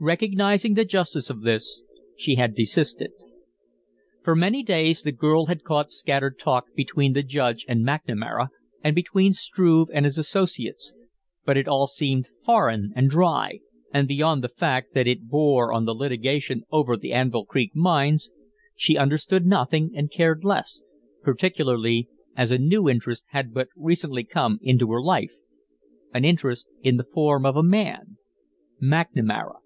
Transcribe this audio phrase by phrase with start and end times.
[0.00, 1.82] Recognizing the justice of this,
[2.16, 3.10] she had desisted.
[4.22, 8.94] For many days the girl had caught scattered talk between the Judge and McNamara, and
[8.94, 10.94] between Struve and his associates,
[11.44, 13.58] but it all seemed foreign and dry,
[13.92, 18.30] and beyond the fact that it bore on the litigation over the Anvil Creek mines,
[18.76, 20.80] she understood nothing and cared less,
[21.24, 22.06] particularly
[22.36, 25.32] as a new interest had but recently come into her life,
[26.14, 28.16] an interest in the form of a man
[28.80, 29.56] McNamara.